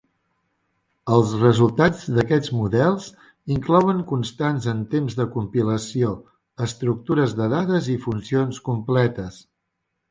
[1.17, 3.11] Els resultats d'aquests models
[3.57, 6.11] inclouen constants en temps de compilació,
[6.71, 9.43] estructures de dades i funcions completes.